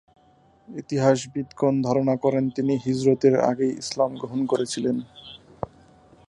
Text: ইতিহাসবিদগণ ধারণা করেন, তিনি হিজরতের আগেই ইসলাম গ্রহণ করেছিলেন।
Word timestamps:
ইতিহাসবিদগণ 0.67 1.75
ধারণা 1.81 2.15
করেন, 2.15 2.43
তিনি 2.49 2.73
হিজরতের 2.77 3.35
আগেই 3.41 3.73
ইসলাম 3.77 4.11
গ্রহণ 4.15 4.41
করেছিলেন। 4.45 4.97